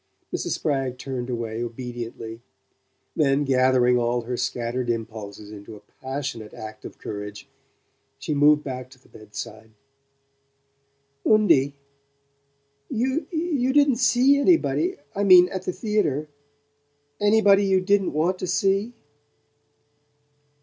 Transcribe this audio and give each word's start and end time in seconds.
Mrs. 0.33 0.53
Spragg 0.53 0.97
turned 0.97 1.29
away 1.29 1.61
obediently; 1.63 2.41
then, 3.15 3.43
gathering 3.45 3.99
all 3.99 4.21
her 4.21 4.35
scattered 4.35 4.89
impulses 4.89 5.51
into 5.51 5.75
a 5.75 5.81
passionate 6.01 6.55
act 6.55 6.85
of 6.85 6.97
courage, 6.97 7.47
she 8.17 8.33
moved 8.33 8.63
back 8.63 8.89
to 8.89 8.99
the 8.99 9.09
bedside. 9.09 9.69
"Undie 11.23 11.75
you 12.89 13.71
didn't 13.73 13.97
see 13.97 14.39
anybody 14.39 14.97
I 15.13 15.23
mean 15.23 15.47
at 15.49 15.65
the 15.65 15.71
theatre? 15.71 16.27
ANYBODY 17.19 17.63
YOU 17.65 17.79
DIDN'T 17.79 18.11
WANT 18.11 18.39
TO 18.39 18.47
SEE?" 18.47 18.95